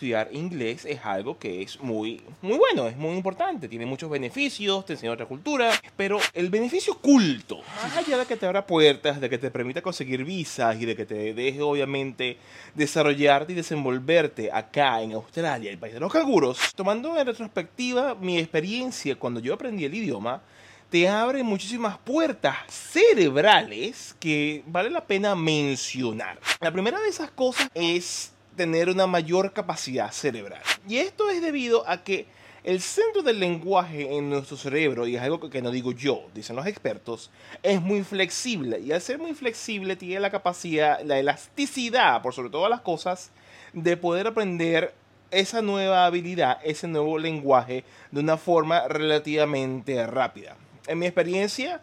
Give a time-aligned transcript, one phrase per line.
[0.00, 4.86] estudiar inglés es algo que es muy, muy bueno, es muy importante, tiene muchos beneficios,
[4.86, 9.20] te enseña otra cultura, pero el beneficio culto, más allá de que te abra puertas,
[9.20, 12.38] de que te permita conseguir visas y de que te deje obviamente
[12.74, 18.38] desarrollarte y desenvolverte acá en Australia, el país de los canguros, tomando en retrospectiva mi
[18.38, 20.40] experiencia cuando yo aprendí el idioma,
[20.88, 26.40] te abre muchísimas puertas cerebrales que vale la pena mencionar.
[26.58, 30.62] La primera de esas cosas es tener una mayor capacidad cerebral.
[30.88, 32.26] Y esto es debido a que
[32.62, 36.56] el centro del lenguaje en nuestro cerebro, y es algo que no digo yo, dicen
[36.56, 37.30] los expertos,
[37.62, 38.80] es muy flexible.
[38.80, 43.30] Y al ser muy flexible tiene la capacidad, la elasticidad, por sobre todas las cosas,
[43.72, 44.94] de poder aprender
[45.30, 51.80] esa nueva habilidad, ese nuevo lenguaje de una forma relativamente rápida en mi experiencia,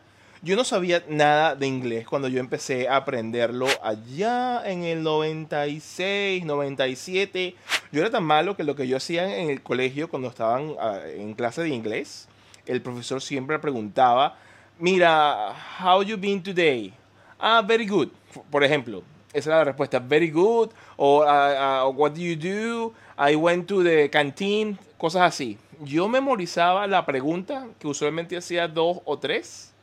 [0.47, 6.45] yo no sabía nada de inglés cuando yo empecé a aprenderlo allá en el 96,
[6.45, 7.53] 97.
[7.91, 11.01] Yo era tan malo que lo que yo hacía en el colegio cuando estaban ah,
[11.05, 12.29] en clase de inglés,
[12.65, 14.37] el profesor siempre preguntaba,
[14.79, 16.93] mira, how you been today?
[17.37, 18.07] Ah, very good.
[18.49, 22.93] Por ejemplo, esa era la respuesta, very good, o ah, ah, what do you do?
[23.17, 28.99] I went to the canteen, cosas así yo memorizaba la pregunta, que usualmente hacía dos
[29.05, 29.73] o tres,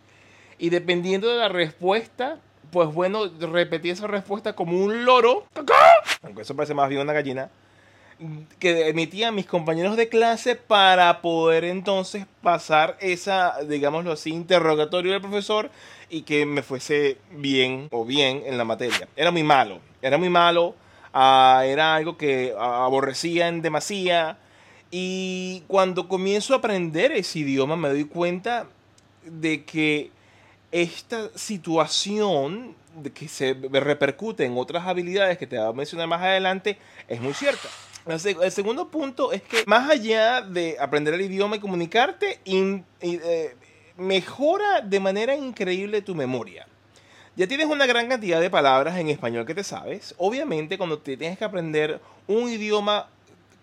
[0.59, 2.39] y dependiendo de la respuesta,
[2.71, 5.47] pues bueno, repetí esa respuesta como un loro,
[6.23, 7.51] aunque eso parece más bien una gallina,
[8.59, 15.21] que emitían mis compañeros de clase para poder entonces pasar esa, digámoslo así, interrogatorio del
[15.21, 15.71] profesor
[16.09, 19.09] y que me fuese bien o bien en la materia.
[19.17, 20.75] Era muy malo, era muy malo,
[21.13, 24.39] ah, era algo que aborrecía en demasía.
[24.91, 28.67] Y cuando comienzo a aprender ese idioma me doy cuenta
[29.25, 30.11] de que
[30.75, 32.75] esta situación
[33.15, 37.33] que se repercute en otras habilidades que te voy a mencionar más adelante es muy
[37.33, 37.69] cierta.
[38.43, 43.55] El segundo punto es que más allá de aprender el idioma y comunicarte, eh,
[43.97, 46.67] mejora de manera increíble tu memoria.
[47.37, 50.13] Ya tienes una gran cantidad de palabras en español que te sabes.
[50.19, 53.09] Obviamente cuando te tienes que aprender un idioma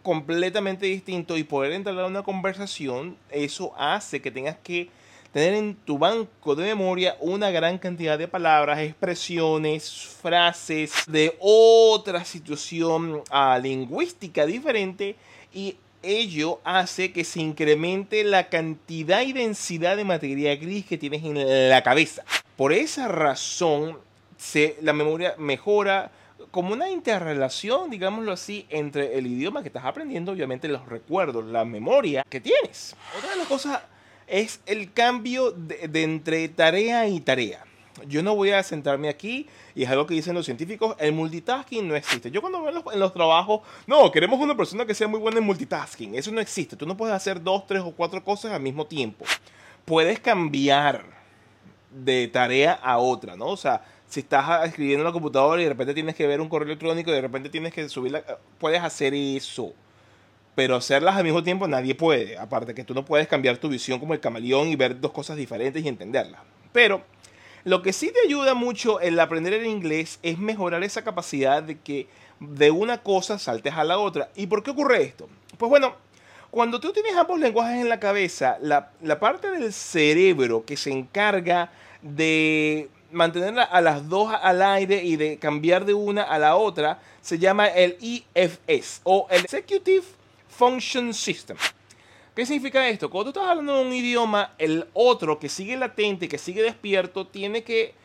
[0.02, 4.90] completamente distinto y poder entrar a una conversación, eso hace que tengas que
[5.32, 9.90] tener en tu banco de memoria una gran cantidad de palabras, expresiones,
[10.22, 15.16] frases de otra situación ah, lingüística diferente
[15.54, 21.24] y ello hace que se incremente la cantidad y densidad de materia gris que tienes
[21.24, 22.24] en la cabeza.
[22.58, 24.00] Por esa razón,
[24.38, 26.12] se, la memoria mejora,
[26.50, 31.64] como una interrelación, digámoslo así, entre el idioma que estás aprendiendo, obviamente los recuerdos, la
[31.64, 32.96] memoria que tienes.
[33.18, 33.82] Otra de las cosas
[34.32, 37.66] es el cambio de, entre tarea y tarea.
[38.08, 41.88] Yo no voy a centrarme aquí, y es algo que dicen los científicos, el multitasking
[41.88, 42.32] no existe.
[42.32, 45.44] Yo cuando veo en los, trabajos, no, queremos una persona que sea muy buena en
[45.44, 46.16] multitasking.
[46.16, 46.76] Eso no existe.
[46.76, 49.26] Tú no puedes hacer dos, tres o cuatro cosas al mismo tiempo.
[49.86, 51.04] Puedes cambiar
[51.92, 53.48] de tarea a otra, ¿no?
[53.48, 56.50] O sea, si estás escribiendo en la computadora y de repente tienes que ver un
[56.50, 58.24] correo electrónico y de repente tienes que subirla,
[58.58, 59.74] puedes hacer eso.
[60.56, 62.38] Pero hacerlas al mismo tiempo nadie puede.
[62.38, 65.38] Aparte que tú no puedes cambiar tu visión como el camaleón y ver dos cosas
[65.38, 66.42] diferentes y entenderlas.
[66.72, 67.04] Pero
[67.64, 71.80] lo que sí te ayuda mucho el aprender el inglés es mejorar esa capacidad de
[71.80, 72.08] que
[72.40, 74.30] de una cosa saltes a la otra.
[74.36, 75.30] ¿Y por qué ocurre esto?
[75.58, 75.96] Pues bueno,
[76.50, 80.92] cuando tú tienes ambos lenguajes en la cabeza, la, la parte del cerebro que se
[80.92, 86.56] encarga de mantener a las dos al aire y de cambiar de una a la
[86.56, 90.04] otra se llama el EFS o el Executive
[90.62, 91.58] Function System.
[92.36, 93.10] ¿Qué significa esto?
[93.10, 97.26] Cuando tú estás hablando de un idioma, el otro que sigue latente, que sigue despierto,
[97.26, 97.96] tiene que,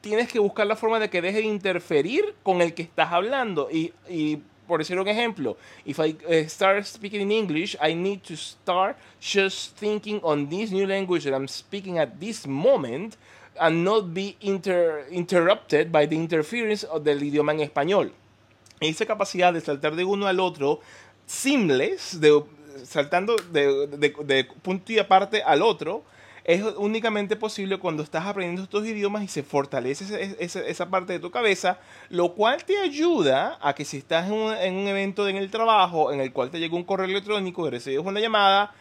[0.00, 3.68] tienes que buscar la forma de que deje de interferir con el que estás hablando.
[3.70, 8.34] Y, por decir un ejemplo, if I uh, start speaking in English, I need to
[8.34, 13.18] start just thinking on this new language that I'm speaking at this moment
[13.60, 18.14] and not be interrupted by the interference of del idioma en español.
[18.80, 20.80] Esa capacidad de saltar de uno al otro,
[21.26, 22.42] seamless, de,
[22.84, 26.04] saltando de, de, punto y aparte al otro,
[26.44, 31.18] es únicamente posible cuando estás aprendiendo estos idiomas y se fortalece esa, esa, parte de
[31.18, 35.28] tu cabeza, lo cual te ayuda a que si estás en un, en un evento
[35.28, 38.72] en el trabajo en el cual te llega un correo electrónico y recibes una llamada,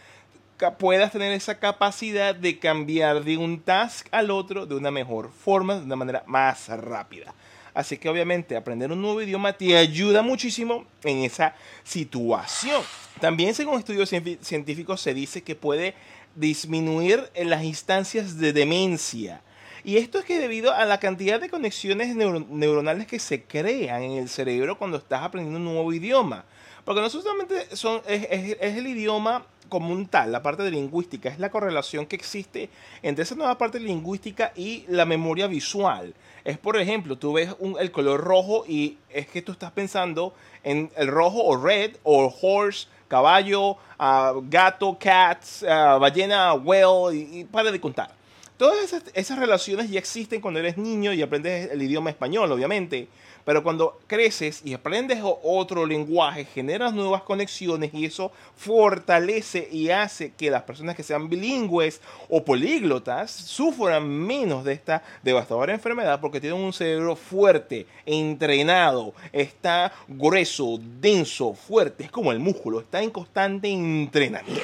[0.78, 5.76] puedas tener esa capacidad de cambiar de un task al otro de una mejor forma,
[5.76, 7.34] de una manera más rápida.
[7.76, 12.82] Así que obviamente aprender un nuevo idioma te ayuda muchísimo en esa situación.
[13.20, 14.10] También según estudios
[14.42, 15.94] científicos se dice que puede
[16.36, 19.42] disminuir las instancias de demencia.
[19.84, 24.14] Y esto es que debido a la cantidad de conexiones neuronales que se crean en
[24.14, 26.46] el cerebro cuando estás aprendiendo un nuevo idioma.
[26.86, 31.50] Porque no solamente es el idioma como un tal, la parte de lingüística, es la
[31.50, 32.70] correlación que existe
[33.02, 36.14] entre esa nueva parte lingüística y la memoria visual.
[36.44, 40.34] Es, por ejemplo, tú ves un- el color rojo y es que tú estás pensando
[40.64, 47.40] en el rojo o red o horse, caballo, ah, gato, cats, ah, ballena, whale y,
[47.40, 48.12] y para de contar.
[48.58, 53.10] Todas esas, relaciones ya existen cuando eres niño y aprendes el idioma español, obviamente.
[53.44, 60.32] Pero cuando creces y aprendes otro lenguaje, generas nuevas conexiones y eso fortalece y hace
[60.32, 62.00] que las personas que sean bilingües
[62.30, 69.92] o políglotas sufran menos de esta devastadora enfermedad porque tienen un cerebro fuerte, entrenado, está
[70.08, 72.06] grueso, denso, fuerte.
[72.06, 74.64] Es como el músculo, está en constante entrenamiento.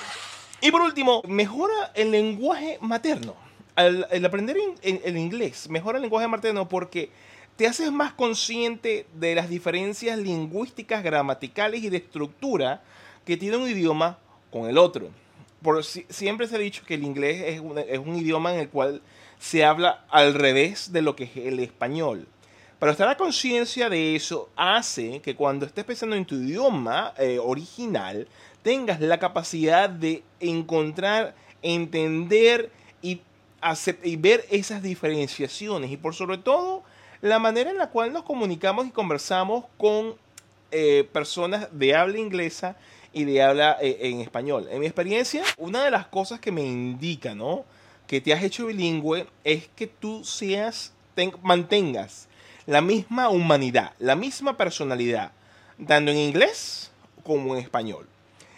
[0.62, 3.51] Y por último, mejora el lenguaje materno.
[3.76, 7.10] Al, el aprender el inglés mejora el lenguaje materno porque
[7.56, 12.82] te haces más consciente de las diferencias lingüísticas, gramaticales y de estructura
[13.26, 14.18] que tiene un idioma
[14.52, 15.10] con el otro.
[15.62, 18.62] Por, si- siempre se ha dicho que el inglés es un, es un idioma en
[18.62, 19.02] el cual
[19.40, 22.28] se habla al revés de lo que es el español.
[22.80, 27.38] Pero estar a conciencia de eso hace que cuando estés pensando en tu idioma eh,
[27.40, 28.28] original,
[28.64, 32.72] tengas la capacidad de encontrar, entender
[33.04, 33.22] y,
[34.04, 35.92] y ver esas diferenciaciones.
[35.92, 36.84] Y por sobre todo,
[37.22, 40.16] la manera en la cual nos comunicamos y conversamos con
[40.72, 42.76] eh, personas de habla inglesa
[43.14, 44.68] y de habla eh, en español.
[44.72, 47.36] En mi experiencia, una de las cosas que me indica.
[48.08, 52.28] Que te has hecho bilingüe es que tú seas, ten- mantengas
[52.66, 55.32] la misma humanidad, la misma personalidad,
[55.88, 56.92] tanto en inglés
[57.24, 58.08] como en español.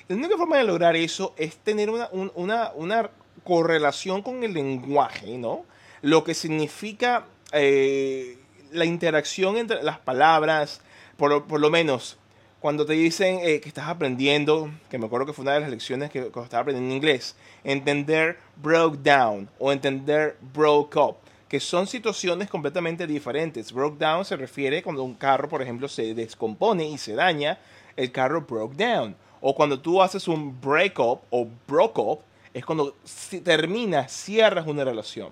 [0.07, 3.09] La única forma de lograr eso es tener una, un- una, una
[3.43, 5.65] correlación con el lenguaje, ¿no?
[6.01, 8.37] Lo que significa eh,
[8.71, 10.81] la interacción entre las palabras,
[11.17, 11.29] por,
[11.59, 12.17] lo- menos
[12.59, 15.69] cuando te dicen eh, que estás aprendiendo, que me acuerdo que fue una de las
[15.69, 17.35] lecciones que estaba aprendiendo inglés,
[17.65, 21.17] entender broke down o entender broke up,
[21.49, 23.71] que son situaciones completamente diferentes.
[23.73, 27.59] Broke down se refiere cuando un carro, por ejemplo, se descompone y se daña,
[27.97, 29.15] el carro broke down.
[29.41, 32.19] O cuando tú haces un break up o broke up,
[32.53, 32.95] es cuando
[33.43, 35.29] terminas, cierras una relación.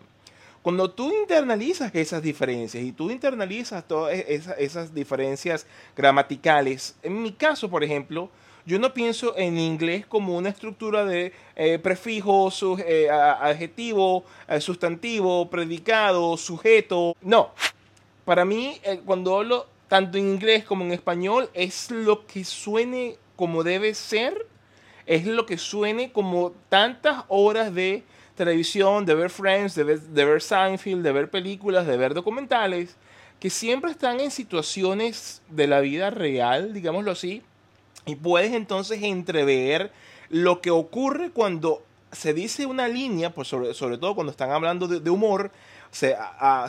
[0.61, 5.65] Cuando tú internalizas esas diferencias y tú internalizas todas e- esa- esas diferencias
[5.97, 8.29] gramaticales, en mi caso, por ejemplo,
[8.63, 14.61] yo no pienso en inglés como una estructura de eh, prefijo, su- eh, adjetivo, eh,
[14.61, 17.15] sustantivo, predicado, sujeto.
[17.21, 17.51] No.
[18.23, 23.17] Para mí, eh, cuando hablo tanto en inglés como en español, es lo que suene
[23.35, 24.45] como debe ser
[25.05, 28.03] es lo que suene como tantas horas de
[28.35, 32.95] televisión, de ver Friends, de ver, Seinfeld, de ver películas, de ver documentales,
[33.39, 37.41] que siempre están en situaciones de la vida real, digámoslo así,
[38.05, 39.91] y puedes entonces entrever
[40.29, 44.87] lo que ocurre cuando se dice una línea, pues sobre, sobre todo cuando están hablando
[44.87, 45.51] de, humor,
[45.91, 46.15] se,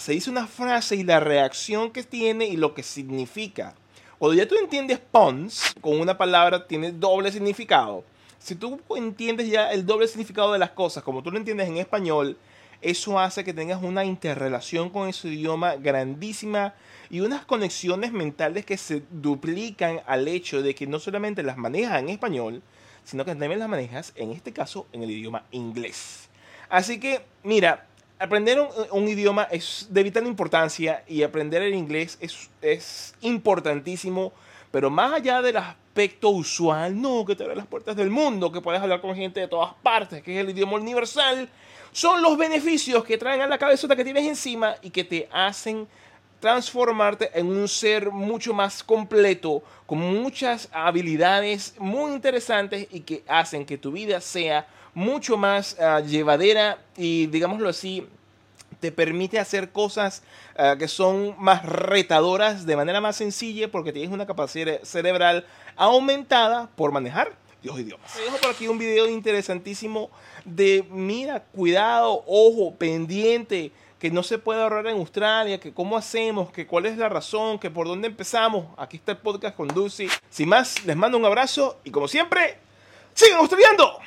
[0.01, 3.75] se dice una frase y la reacción que tiene y lo que significa.
[4.19, 8.05] Cuando ya tú entiendes puns, con una palabra tiene doble significado.
[8.43, 11.77] Si tú entiendes ya el doble significado de las cosas, como tú lo entiendes en
[11.77, 12.37] español,
[12.81, 16.75] eso hace que tengas una interrelación con ese idioma grandísima
[17.09, 22.01] y unas conexiones mentales que se duplican al hecho de que no solamente las manejas
[22.01, 22.63] en español,
[23.05, 26.29] sino que también las manejas, en este caso, en el idioma inglés.
[26.69, 27.87] Así que, mira,
[28.19, 28.59] aprender
[28.91, 34.33] un, idioma es de vital importancia y aprender el inglés es, es importantísimo,
[34.73, 38.61] pero más allá del aspecto usual, no, que te abre las puertas del mundo, que
[38.61, 41.49] puedes hablar con gente de todas partes, que es el idioma universal,
[41.93, 45.87] son los beneficios que traen a la cabezota que tienes encima y que te hacen
[46.41, 53.67] transformarte en un ser mucho más completo, con muchas habilidades muy interesantes y que hacen
[53.67, 58.09] que tu vida sea mucho más ah, llevadera y, digámoslo así,
[58.83, 60.25] te permite hacer cosas
[60.59, 65.47] ah, que son más retadoras de manera más sencilla porque tienes una capacidad cerebral
[65.77, 68.13] aumentada por manejar los idiomas.
[68.13, 70.11] Te dejo por aquí un video interesantísimo
[70.45, 73.71] de, mira, cuidado, ojo, pendiente,
[74.01, 77.61] que no se puede ahorrar en Australia, que cómo hacemos, que cuál es la razón,
[77.61, 78.67] que por dónde empezamos.
[78.77, 80.09] Aquí está el podcast con Dulce.
[80.29, 82.59] Sin más, les mando un abrazo y como siempre,
[83.15, 84.01] sigan estudiando.